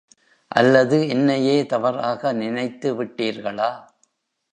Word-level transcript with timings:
அல்லது 0.51 1.07
என்னையே 1.07 1.65
தவறாக 1.65 2.33
நினைத்து 2.33 3.03
விட்டீர்களா? 3.03 3.69